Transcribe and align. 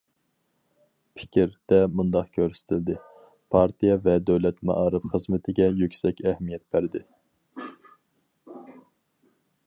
«پىكىر» 1.17 1.51
دە 1.73 1.77
مۇنداق 1.97 2.29
كۆرسىتىلدى: 2.37 2.95
پارتىيە 3.55 3.97
ۋە 4.07 4.15
دۆلەت 4.29 4.57
مائارىپ 4.69 5.05
خىزمىتىگە 5.11 5.67
يۈكسەك 5.83 6.23
ئەھمىيەت 6.31 6.65
بەردى. 6.77 7.03